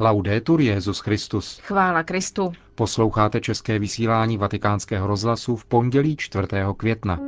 [0.00, 1.58] Laudetur Jezus Christus.
[1.58, 2.52] Chvála Kristu.
[2.74, 6.46] Posloucháte české vysílání Vatikánského rozhlasu v pondělí 4.
[6.76, 7.20] května.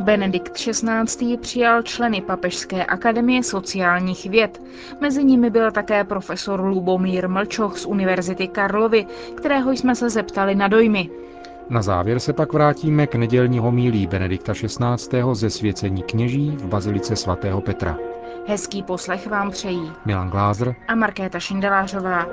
[0.00, 1.36] Benedikt XVI.
[1.36, 4.62] přijal členy Papežské akademie sociálních věd.
[5.00, 10.68] Mezi nimi byl také profesor Lubomír Mlčoch z Univerzity Karlovy, kterého jsme se zeptali na
[10.68, 11.10] dojmy.
[11.70, 15.22] Na závěr se pak vrátíme k nedělní homílí Benedikta XVI.
[15.32, 17.96] ze svěcení kněží v Bazilice svatého Petra.
[18.46, 22.26] Hezký poslech vám přejí Milan Glázer a Markéta Šindelářová.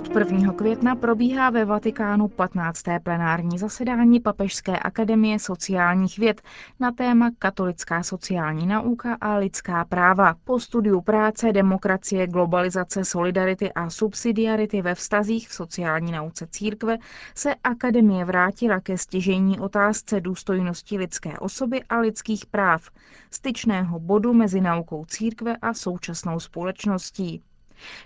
[0.00, 0.52] Od 1.
[0.52, 2.82] května probíhá ve Vatikánu 15.
[3.02, 6.42] plenární zasedání Papežské akademie sociálních věd
[6.80, 10.34] na téma katolická sociální nauka a lidská práva.
[10.44, 16.98] Po studiu práce, demokracie, globalizace, solidarity a subsidiarity ve vztazích v sociální nauce církve
[17.34, 22.90] se akademie vrátila ke stěžení otázce důstojnosti lidské osoby a lidských práv,
[23.30, 27.42] styčného bodu mezi naukou církve a současnou společností.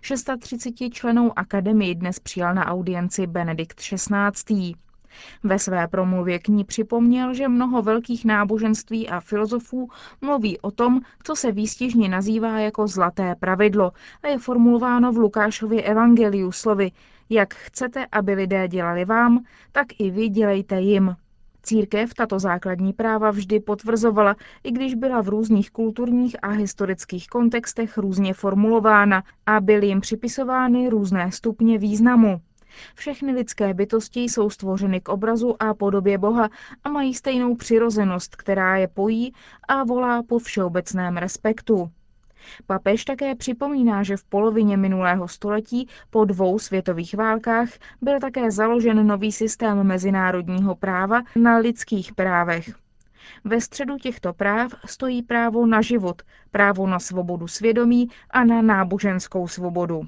[0.03, 4.75] 630 členů akademii dnes přijal na audienci Benedikt XVI.
[5.45, 9.89] Ve své promluvě k ní připomněl, že mnoho velkých náboženství a filozofů
[10.21, 15.83] mluví o tom, co se výstižně nazývá jako zlaté pravidlo a je formulováno v Lukášově
[15.83, 16.91] evangeliu slovy
[17.31, 21.17] Jak chcete, aby lidé dělali vám, tak i vy dělejte jim.
[21.65, 27.99] Církev tato základní práva vždy potvrzovala, i když byla v různých kulturních a historických kontextech
[27.99, 32.41] různě formulována a byly jim připisovány různé stupně významu.
[32.95, 36.49] Všechny lidské bytosti jsou stvořeny k obrazu a podobě Boha
[36.85, 39.33] a mají stejnou přirozenost, která je pojí
[39.69, 41.91] a volá po všeobecném respektu.
[42.67, 47.69] Papež také připomíná, že v polovině minulého století po dvou světových válkách
[48.03, 52.75] byl také založen nový systém mezinárodního práva na lidských právech.
[53.45, 59.49] Ve středu těchto práv stojí právo na život, právo na svobodu svědomí a na náboženskou
[59.49, 60.03] svobodu.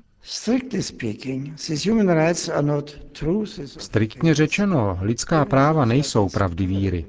[3.78, 7.06] Striktně řečeno, lidská práva nejsou pravdy víry.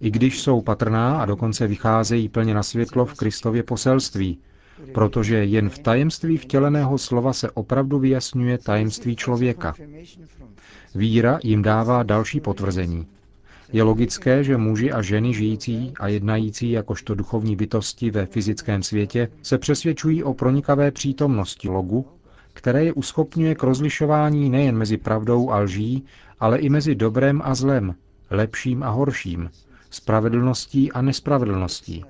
[0.00, 4.38] I když jsou patrná a dokonce vycházejí plně na světlo v Kristově poselství,
[4.94, 9.74] protože jen v tajemství vtěleného slova se opravdu vyjasňuje tajemství člověka.
[10.94, 13.06] Víra jim dává další potvrzení.
[13.72, 19.28] Je logické, že muži a ženy žijící a jednající jakožto duchovní bytosti ve fyzickém světě
[19.42, 22.06] se přesvědčují o pronikavé přítomnosti logu,
[22.52, 26.04] které je uschopňuje k rozlišování nejen mezi pravdou a lží,
[26.40, 27.94] ale i mezi dobrem a zlem,
[28.30, 29.50] lepším a horším,
[29.90, 32.04] spravedlností a nespravedlností.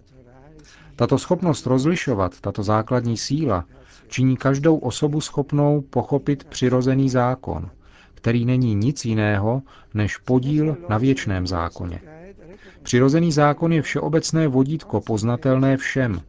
[0.96, 3.64] Tato schopnost rozlišovat, tato základní síla,
[4.08, 7.70] činí každou osobu schopnou pochopit přirozený zákon,
[8.14, 9.62] který není nic jiného
[9.94, 12.00] než podíl na věčném zákoně.
[12.82, 16.20] Přirozený zákon je všeobecné vodítko poznatelné všem.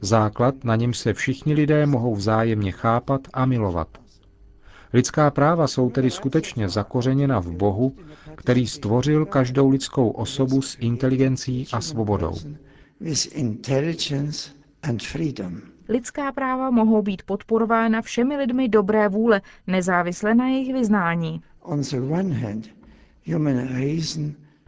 [0.00, 3.88] Základ, na něm se všichni lidé mohou vzájemně chápat a milovat.
[4.92, 7.96] Lidská práva jsou tedy skutečně zakořeněna v Bohu,
[8.34, 12.34] který stvořil každou lidskou osobu s inteligencí a svobodou
[13.00, 14.50] with intelligence
[14.82, 15.60] and freedom.
[15.88, 21.42] Lidská práva mohou být podporována všemi lidmi dobré vůle, nezávisle na jejich vyznání.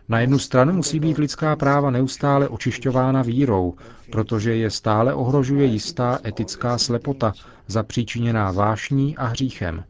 [0.09, 3.75] Na jednu stranu musí být lidská práva neustále očišťována vírou,
[4.11, 7.33] protože je stále ohrožuje jistá etická slepota,
[7.67, 9.85] zapříčiněná vášní a hříchem.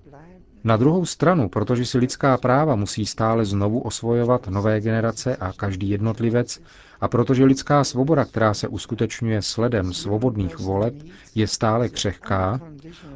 [0.64, 5.90] Na druhou stranu, protože si lidská práva musí stále znovu osvojovat nové generace a každý
[5.90, 6.60] jednotlivec,
[7.00, 10.94] a protože lidská svoboda, která se uskutečňuje sledem svobodných voleb,
[11.34, 12.60] je stále křehká,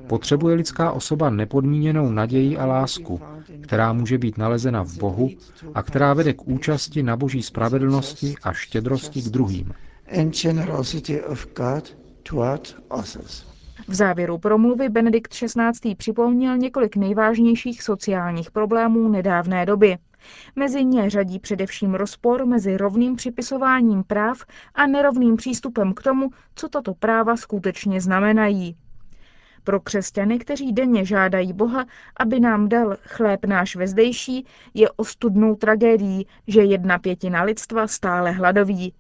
[0.07, 3.21] potřebuje lidská osoba nepodmíněnou naději a lásku,
[3.61, 5.31] která může být nalezena v Bohu
[5.75, 9.73] a která vede k účasti na boží spravedlnosti a štědrosti k druhým.
[13.89, 15.95] V závěru promluvy Benedikt XVI.
[15.97, 19.99] připomněl několik nejvážnějších sociálních problémů nedávné doby.
[20.57, 24.39] Mezi ně řadí především rozpor mezi rovným připisováním práv
[24.75, 28.77] a nerovným přístupem k tomu, co tato práva skutečně znamenají.
[29.65, 31.85] Pro křesťany, kteří denně žádají Boha,
[32.17, 38.95] aby nám dal chléb náš vezdejší, je ostudnou tragédií, že jedna pětina lidstva stále hladoví.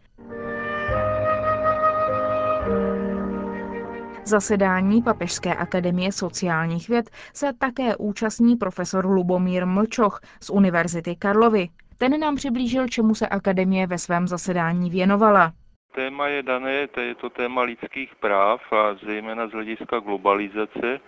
[4.26, 11.68] Zasedání Papežské akademie sociálních věd se také účastní profesor Lubomír Mlčoch z Univerzity Karlovy.
[11.98, 15.52] Ten nám přiblížil, čemu se akademie ve svém zasedání věnovala.
[15.94, 21.00] Téma je dané, to je to téma lidských práv a zejména z hlediska globalizace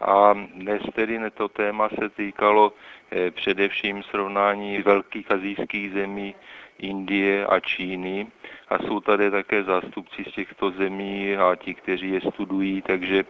[0.00, 2.72] A dnes tedy to téma se týkalo
[3.10, 6.34] eh, především srovnání velkých azijských zemí
[6.82, 8.26] Indie a Číny.
[8.68, 13.24] A jsou tady také zástupci z těchto zemí a ti, kteří je studují, takže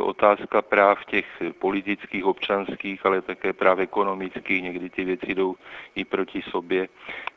[0.00, 1.26] otázka práv těch
[1.58, 5.54] politických, občanských, ale také práv ekonomických, někdy ty věci jdou
[5.94, 6.88] i proti sobě,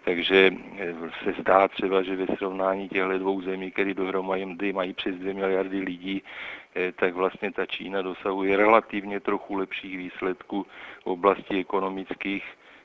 [0.03, 0.51] takže
[1.23, 5.79] se zdá třeba, že ve srovnání těchto dvou zemí, které dohromady mají přes 2 miliardy
[5.79, 6.23] lidí,
[6.75, 10.65] eh, tak vlastně ta Čína dosahuje relativně trochu lepších výsledků
[11.03, 12.43] v oblasti ekonomických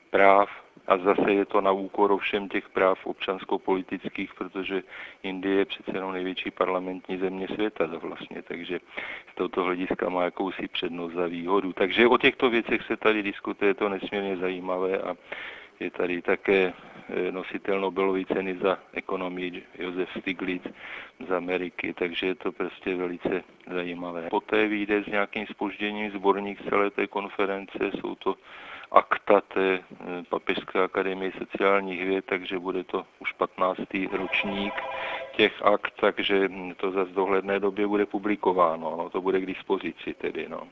[0.09, 0.49] práv
[0.87, 4.83] a zase je to na úkor ovšem těch práv občansko-politických, protože
[5.23, 8.79] Indie je přece jenom největší parlamentní země světa vlastně, takže
[9.31, 11.73] z tohoto hlediska má jakousi přednost za výhodu.
[11.73, 15.15] Takže o těchto věcech se tady diskutuje, je to nesmírně zajímavé a
[15.79, 20.67] je tady také eh, nositel Nobelovy ceny za ekonomii Josef Stiglitz
[21.27, 23.43] z Ameriky, takže je to prostě velice
[23.73, 24.27] zajímavé.
[24.29, 28.35] Poté vyjde s nějakým spožděním zborník celé té konference, jsou to
[28.91, 33.79] akta té eh, Papežské akademie sociálních věd, takže bude to už 15.
[34.11, 34.73] ročník
[35.35, 40.13] těch akt, takže to zase v dohledné době bude publikováno, no, to bude k dispozici
[40.13, 40.49] tedy.
[40.49, 40.67] No.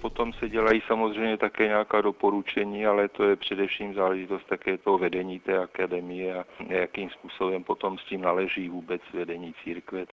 [0.00, 5.40] Potom se dělají samozřejmě také nějaká doporučení, ale to je především záležitost také toho vedení
[5.40, 10.06] té akademie a jakým způsobem potom s tím naleží vůbec vedení církve.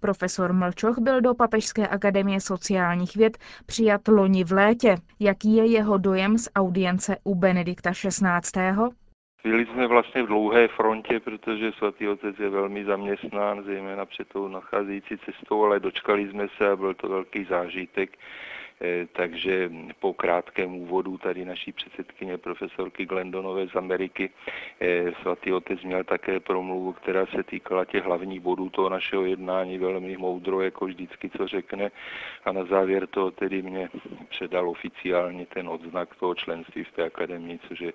[0.00, 4.96] Profesor Mlčoch byl do Papežské akademie sociálních věd přijat loni v létě.
[5.20, 8.72] Jaký je jeho dojem z audience u Benedikta XVI.
[9.44, 14.48] Byli jsme vlastně v dlouhé frontě, protože svatý otec je velmi zaměstnán, zejména před tou
[14.48, 18.18] nacházející cestou, ale dočkali jsme se a byl to velký zážitek.
[18.80, 19.70] Eh, takže
[20.00, 24.30] po krátkém úvodu tady naší předsedkyně profesorky Glendonové z Ameriky
[24.80, 29.78] eh, svatý otec měl také promluvu, která se týkala těch hlavních bodů toho našeho jednání,
[29.78, 31.90] velmi moudro, jako vždycky, co řekne.
[32.44, 33.88] A na závěr to tedy mě
[34.28, 37.92] předal oficiálně ten odznak toho členství v té akademii, což je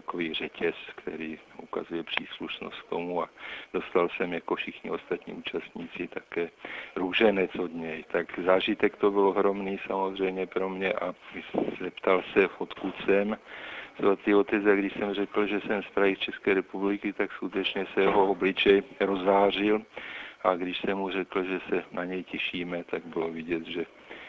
[0.00, 3.28] takový řetěz, který ukazuje příslušnost tomu a
[3.72, 6.50] dostal jsem jako všichni ostatní účastníci také
[6.96, 8.04] růženec od něj.
[8.12, 11.14] Tak zážitek to byl ohromný samozřejmě pro mě a
[11.80, 13.36] zeptal se, odkud jsem
[13.96, 18.00] svatý otec a když jsem řekl, že jsem z Prahy České republiky, tak skutečně se
[18.00, 19.82] jeho obličej rozzářil
[20.44, 23.86] a když jsem mu řekl, že se na něj těšíme, tak bylo vidět, že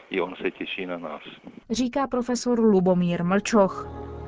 [0.10, 1.22] i on se těší na nás.
[1.70, 4.19] Říká profesor Lubomír Mlčoch.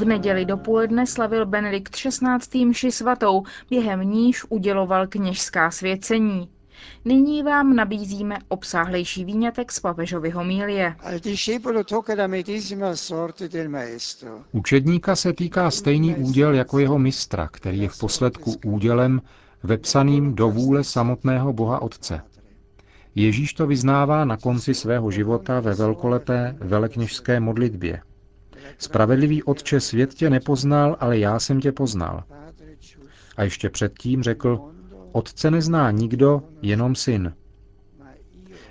[0.00, 2.64] V neděli dopoledne slavil Benedikt XVI.
[2.64, 6.48] mši svatou, během níž uděloval kněžská svěcení.
[7.04, 10.96] Nyní vám nabízíme obsáhlejší výňatek z papežovy homílie.
[14.52, 19.22] Učedníka se týká stejný úděl jako jeho mistra, který je v posledku údělem
[19.62, 22.20] vepsaným do vůle samotného Boha Otce.
[23.14, 28.00] Ježíš to vyznává na konci svého života ve velkolepé velekněžské modlitbě.
[28.78, 32.24] Spravedlivý otče, svět tě nepoznal, ale já jsem tě poznal.
[33.36, 34.60] A ještě předtím řekl,
[35.12, 37.34] otce nezná nikdo, jenom syn.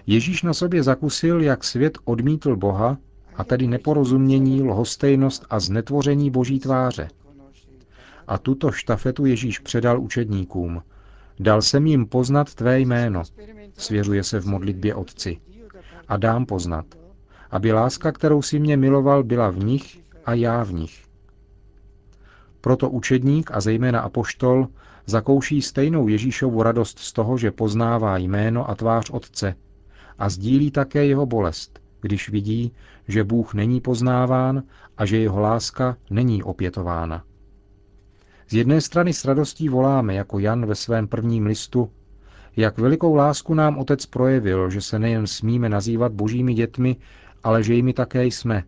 [0.08, 2.98] Ježíš na sobě zakusil, jak svět odmítl Boha,
[3.36, 7.08] a tedy neporozumění, lhostejnost a znetvoření boží tváře.
[8.28, 10.84] A tuto štafetu Ježíš předal učedníkům.
[11.40, 13.24] Dal jsem jim poznat tvé jméno,
[13.78, 15.38] svěřuje se v modlitbě Otci.
[16.08, 16.86] A dám poznat
[17.52, 21.04] aby láska, kterou si mě miloval, byla v nich a já v nich.
[22.62, 24.68] Proto učedník a zejména apoštol
[25.06, 29.56] zakouší stejnou Ježíšovu radost z toho, že poznává jméno a tvář Otce
[30.20, 32.74] a sdílí také jeho bolest, když vidí,
[33.08, 34.64] že Bůh není poznáván
[34.98, 37.24] a že jeho láska není opětována.
[38.50, 41.92] Z jedné strany s radostí voláme, jako Jan ve svém prvním listu,
[42.58, 46.98] jak velikou lásku nám Otec projevil, že se nejen smíme nazývat božími dětmi,
[47.44, 48.64] ale že jimi také jsme.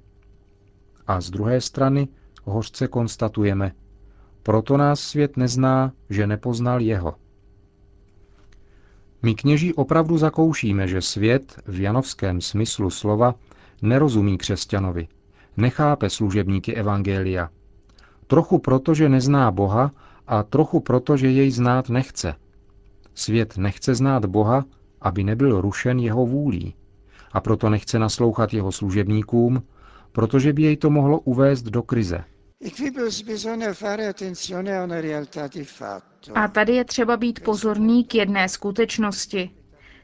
[1.08, 2.08] A z druhé strany
[2.44, 3.72] hořce konstatujeme,
[4.44, 7.16] proto nás svět nezná, že nepoznal jeho.
[9.22, 13.36] My kněží opravdu zakoušíme, že svět v janovském smyslu slova
[13.82, 15.08] nerozumí křesťanovi,
[15.58, 17.50] nechápe služebníky Evangelia.
[18.28, 19.92] Trochu proto, že nezná Boha
[20.28, 22.36] a trochu proto, že jej znát nechce.
[23.14, 24.66] Svět nechce znát Boha,
[25.02, 26.74] aby nebyl rušen jeho vůlí
[27.34, 29.64] a proto nechce naslouchat jeho služebníkům,
[30.12, 32.24] protože by jej to mohlo uvést do krize.
[36.34, 39.50] A tady je třeba být pozorný k jedné skutečnosti.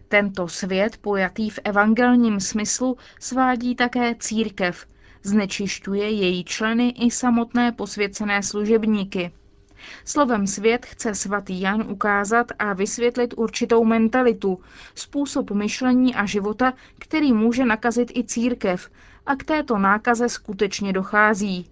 [0.08, 4.86] Tento svět, pojatý v evangelním smyslu, svádí také církev,
[5.24, 9.32] znečišťuje její členy i samotné posvěcené služebníky.
[10.06, 14.60] Slovem svět chce svatý Jan ukázat a vysvětlit určitou mentalitu,
[14.96, 18.90] způsob myšlení a života, který může nakazit i církev,
[19.26, 21.70] a k této nákaze skutečně dochází.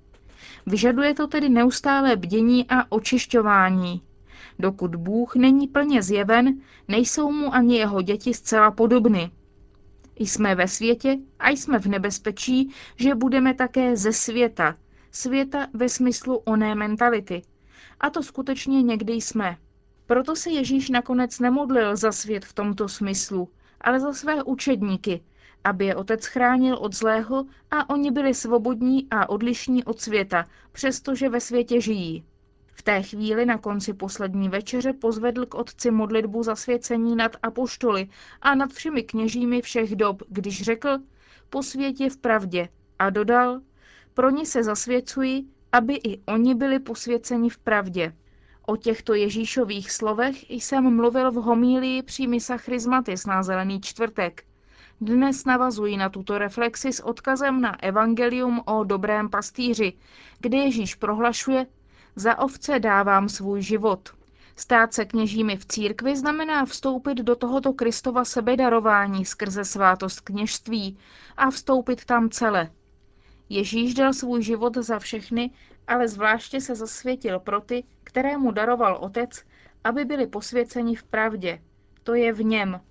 [0.66, 4.02] Vyžaduje to tedy neustálé bdění a očišťování.
[4.60, 9.32] Dokud Bůh není plně zjeven, nejsou mu ani jeho děti zcela podobny.
[10.20, 14.76] Jsme ve světě a jsme v nebezpečí, že budeme také ze světa.
[15.12, 17.42] Světa ve smyslu oné mentality.
[18.00, 19.58] A to skutečně někdy jsme.
[20.06, 23.50] Proto se Ježíš nakonec nemodlil za svět v tomto smyslu,
[23.82, 25.24] ale za své učedníky,
[25.64, 31.30] aby je otec chránil od zlého a oni byli svobodní a odlišní od světa, přestože
[31.30, 32.24] ve světě žijí.
[32.74, 38.10] V té chvíli na konci poslední večeře pozvedl k otci modlitbu zasvěcení nad apoštoly
[38.42, 40.98] a nad všemi kněžími všech dob, když řekl
[41.50, 43.62] po světě v pravdě a dodal,
[44.14, 45.44] pro ně se zasvěcuji,
[45.76, 48.14] aby i oni byli posvěceni v pravdě.
[48.66, 54.44] O těchto Ježíšových slovech jsem mluvil v homílii při misa Chrismatis na Zelený čtvrtek.
[55.02, 59.94] Dnes navazuji na tuto reflexi s odkazem na Evangelium o dobrém pastýři,
[60.40, 61.66] kde Ježíš prohlašuje,
[62.16, 64.10] za ovce dávám svůj život.
[64.56, 70.98] Stát se kněžími v církvi znamená vstoupit do tohoto Kristova sebedarování skrze svátost kněžství
[71.38, 72.72] a vstoupit tam celé.
[73.50, 75.52] Ježíš dal svůj život za všechny,
[75.88, 79.44] ale zvláště se zasvětil pro ty, které mu daroval Otec,
[79.84, 81.62] aby byli posvěceni v pravdě.
[82.04, 82.82] To je v něm.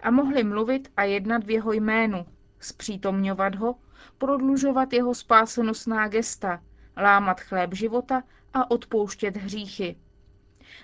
[0.00, 2.26] A mohli mluvit a jednat v jeho jménu,
[2.60, 3.74] zpřítomňovat ho,
[4.18, 6.62] prodlužovat jeho spásonosná gesta,
[6.96, 8.22] lámat chléb života
[8.54, 9.96] a odpouštět hříchy.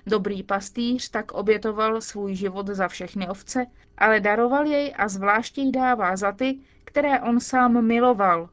[0.06, 3.66] Dobrý pastýř tak obětoval svůj život za všechny ovce,
[3.98, 8.48] ale daroval jej a zvláště jí dává za ty, které on sám miloval,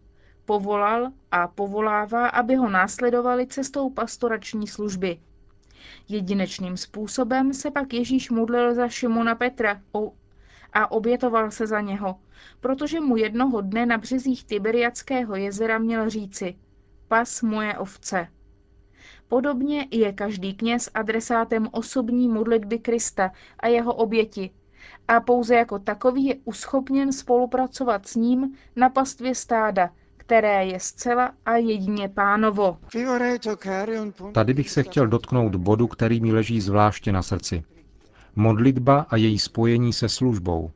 [0.47, 5.19] povolal a povolává, aby ho následovali cestou pastorační služby.
[6.09, 9.81] Jedinečným způsobem se pak Ježíš modlil za Šimona Petra
[10.73, 12.15] a obětoval se za něho,
[12.59, 16.55] protože mu jednoho dne na březích Tiberiackého jezera měl říci
[17.07, 18.27] Pas moje ovce.
[19.27, 24.51] Podobně je každý kněz adresátem osobní modlitby Krista a jeho oběti
[25.07, 29.89] a pouze jako takový je uschopněn spolupracovat s ním na pastvě stáda,
[30.27, 32.77] které je zcela a jedině pánovo.
[34.31, 37.63] Tady bych se chtěl dotknout bodu, který mi leží zvláště na srdci.
[38.35, 40.71] Modlitba a její spojení se službou.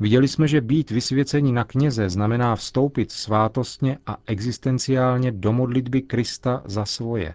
[0.00, 6.62] Viděli jsme, že být vysvěcení na kněze znamená vstoupit svátostně a existenciálně do modlitby Krista
[6.64, 7.34] za svoje.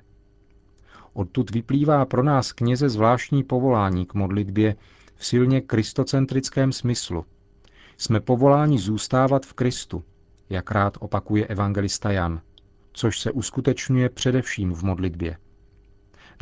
[1.13, 4.75] Odtud vyplývá pro nás kněze zvláštní povolání k modlitbě
[5.15, 7.25] v silně kristocentrickém smyslu.
[7.97, 10.03] Jsme povoláni zůstávat v Kristu,
[10.49, 12.41] jak rád opakuje evangelista Jan,
[12.93, 15.37] což se uskutečňuje především v modlitbě.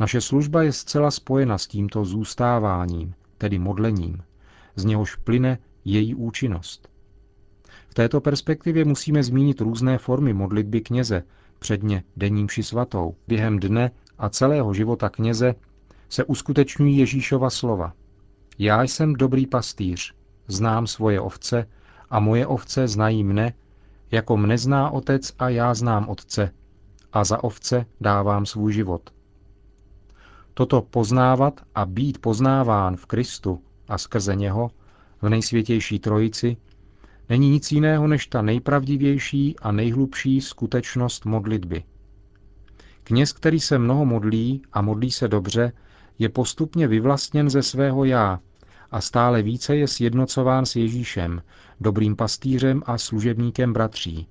[0.00, 4.22] Naše služba je zcela spojena s tímto zůstáváním, tedy modlením,
[4.76, 6.88] z něhož plyne její účinnost.
[7.88, 11.22] V této perspektivě musíme zmínit různé formy modlitby kněze,
[11.58, 15.54] předně denní mši svatou, během dne a celého života kněze
[16.08, 17.92] se uskutečňují Ježíšova slova.
[18.58, 20.14] Já jsem dobrý pastýř,
[20.48, 21.68] znám svoje ovce
[22.10, 23.52] a moje ovce znají mne,
[24.10, 26.50] jako mne zná otec a já znám otce
[27.12, 29.10] a za ovce dávám svůj život.
[30.54, 34.70] Toto poznávat a být poznáván v Kristu a skrze něho,
[35.22, 36.56] v nejsvětější trojici,
[37.28, 41.84] není nic jiného než ta nejpravdivější a nejhlubší skutečnost modlitby–
[43.06, 45.72] Kněz, který se mnoho modlí a modlí se dobře,
[46.18, 48.40] je postupně vyvlastněn ze svého já
[48.90, 51.42] a stále více je sjednocován s Ježíšem,
[51.80, 54.28] dobrým pastýřem a služebníkem bratří.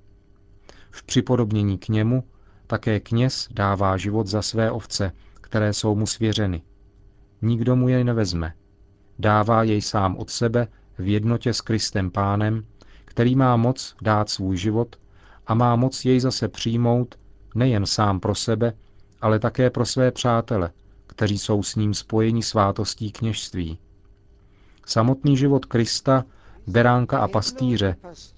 [0.90, 2.24] V připodobnění k němu
[2.66, 6.62] také kněz dává život za své ovce, které jsou mu svěřeny.
[7.42, 8.52] Nikdo mu jej nevezme.
[9.18, 12.64] Dává jej sám od sebe v jednotě s Kristem Pánem,
[13.04, 14.96] který má moc dát svůj život
[15.46, 17.14] a má moc jej zase přijmout
[17.54, 18.72] nejen sám pro sebe,
[19.20, 20.70] ale také pro své přátele,
[21.06, 23.78] kteří jsou s ním spojeni svátostí kněžství.
[24.86, 26.24] Samotný život Krista,
[26.66, 27.96] beránka a pastýře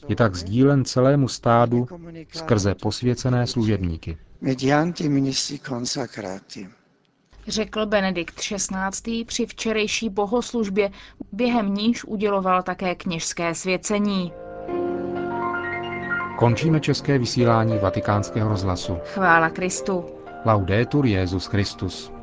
[0.08, 1.86] je tak sdílen celému stádu
[2.32, 4.18] skrze posvěcené služebníky.
[7.48, 9.24] Řekl Benedikt XVI.
[9.24, 10.90] při včerejší bohoslužbě,
[11.32, 14.32] během níž uděloval také kněžské svěcení.
[16.38, 18.98] Končíme české vysílání vatikánského rozhlasu.
[19.04, 20.04] Chvála Kristu.
[20.44, 22.17] Laudetur Jezus Christus.